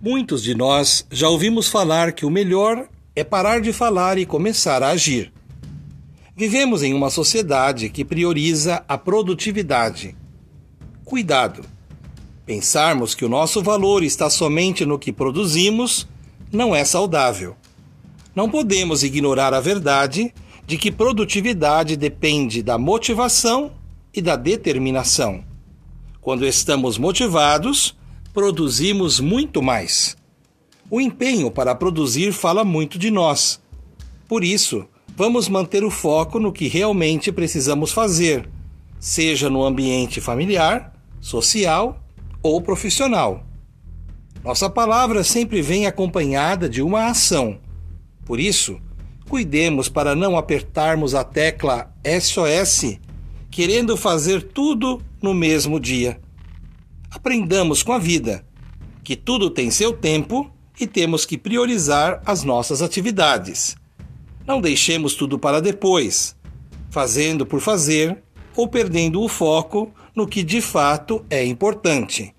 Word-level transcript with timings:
Muitos 0.00 0.42
de 0.42 0.54
nós 0.54 1.06
já 1.10 1.28
ouvimos 1.28 1.68
falar 1.68 2.12
que 2.12 2.26
o 2.26 2.30
melhor 2.30 2.86
é 3.14 3.24
parar 3.24 3.60
de 3.60 3.72
falar 3.72 4.18
e 4.18 4.26
começar 4.26 4.82
a 4.82 4.90
agir. 4.90 5.32
Vivemos 6.36 6.82
em 6.82 6.92
uma 6.92 7.08
sociedade 7.08 7.88
que 7.88 8.04
prioriza 8.04 8.84
a 8.86 8.98
produtividade. 8.98 10.14
Cuidado! 11.02 11.62
Pensarmos 12.44 13.14
que 13.14 13.24
o 13.24 13.28
nosso 13.28 13.62
valor 13.62 14.04
está 14.04 14.28
somente 14.28 14.84
no 14.84 14.98
que 14.98 15.10
produzimos 15.10 16.06
não 16.52 16.76
é 16.76 16.84
saudável. 16.84 17.56
Não 18.34 18.50
podemos 18.50 19.02
ignorar 19.02 19.54
a 19.54 19.60
verdade 19.60 20.32
de 20.66 20.76
que 20.76 20.92
produtividade 20.92 21.96
depende 21.96 22.62
da 22.62 22.76
motivação 22.76 23.72
e 24.12 24.20
da 24.20 24.36
determinação. 24.36 25.42
Quando 26.20 26.46
estamos 26.46 26.98
motivados, 26.98 27.96
produzimos 28.36 29.18
muito 29.18 29.62
mais. 29.62 30.14
O 30.90 31.00
empenho 31.00 31.50
para 31.50 31.74
produzir 31.74 32.34
fala 32.34 32.66
muito 32.66 32.98
de 32.98 33.10
nós. 33.10 33.58
Por 34.28 34.44
isso, 34.44 34.86
vamos 35.16 35.48
manter 35.48 35.82
o 35.82 35.90
foco 35.90 36.38
no 36.38 36.52
que 36.52 36.68
realmente 36.68 37.32
precisamos 37.32 37.92
fazer, 37.92 38.46
seja 39.00 39.48
no 39.48 39.64
ambiente 39.64 40.20
familiar, 40.20 40.92
social 41.18 41.98
ou 42.42 42.60
profissional. 42.60 43.42
Nossa 44.44 44.68
palavra 44.68 45.24
sempre 45.24 45.62
vem 45.62 45.86
acompanhada 45.86 46.68
de 46.68 46.82
uma 46.82 47.06
ação. 47.06 47.58
Por 48.26 48.38
isso, 48.38 48.78
cuidemos 49.30 49.88
para 49.88 50.14
não 50.14 50.36
apertarmos 50.36 51.14
a 51.14 51.24
tecla 51.24 51.90
SOS, 52.04 52.98
querendo 53.50 53.96
fazer 53.96 54.42
tudo 54.42 55.00
no 55.22 55.32
mesmo 55.32 55.80
dia. 55.80 56.20
Aprendamos 57.16 57.82
com 57.82 57.92
a 57.92 57.98
vida 57.98 58.44
que 59.02 59.16
tudo 59.16 59.48
tem 59.48 59.70
seu 59.70 59.94
tempo 59.94 60.50
e 60.78 60.86
temos 60.86 61.24
que 61.24 61.38
priorizar 61.38 62.20
as 62.26 62.44
nossas 62.44 62.82
atividades. 62.82 63.74
Não 64.46 64.60
deixemos 64.60 65.14
tudo 65.14 65.38
para 65.38 65.62
depois, 65.62 66.36
fazendo 66.90 67.46
por 67.46 67.62
fazer 67.62 68.22
ou 68.54 68.68
perdendo 68.68 69.22
o 69.22 69.28
foco 69.28 69.90
no 70.14 70.26
que 70.26 70.42
de 70.42 70.60
fato 70.60 71.24
é 71.30 71.42
importante. 71.42 72.34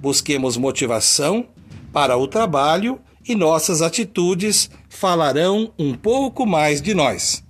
Busquemos 0.00 0.56
motivação 0.56 1.46
para 1.92 2.16
o 2.16 2.26
trabalho 2.26 2.98
e 3.26 3.36
nossas 3.36 3.80
atitudes 3.80 4.68
falarão 4.88 5.72
um 5.78 5.94
pouco 5.94 6.44
mais 6.44 6.82
de 6.82 6.94
nós. 6.94 7.44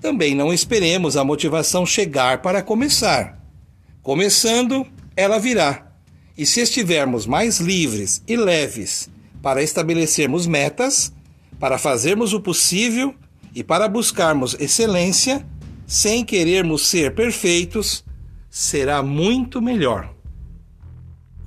Também 0.00 0.34
não 0.34 0.52
esperemos 0.52 1.16
a 1.16 1.22
motivação 1.22 1.86
chegar 1.86 2.42
para 2.42 2.62
começar. 2.62 3.38
Começando, 4.02 4.84
ela 5.18 5.40
virá. 5.40 5.90
E 6.36 6.46
se 6.46 6.60
estivermos 6.60 7.26
mais 7.26 7.58
livres 7.58 8.22
e 8.28 8.36
leves 8.36 9.10
para 9.42 9.60
estabelecermos 9.60 10.46
metas, 10.46 11.12
para 11.58 11.76
fazermos 11.76 12.32
o 12.32 12.40
possível 12.40 13.12
e 13.52 13.64
para 13.64 13.88
buscarmos 13.88 14.54
excelência, 14.60 15.44
sem 15.88 16.24
querermos 16.24 16.86
ser 16.86 17.16
perfeitos, 17.16 18.04
será 18.48 19.02
muito 19.02 19.60
melhor. 19.60 20.14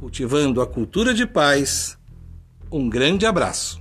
Cultivando 0.02 0.62
a 0.62 0.68
cultura 0.68 1.14
de 1.14 1.26
paz, 1.26 1.98
um 2.70 2.90
grande 2.90 3.26
abraço. 3.26 3.81